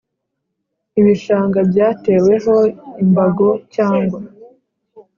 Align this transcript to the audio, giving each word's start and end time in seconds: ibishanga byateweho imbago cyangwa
ibishanga 0.99 1.59
byateweho 1.69 2.55
imbago 3.03 3.47
cyangwa 3.75 4.19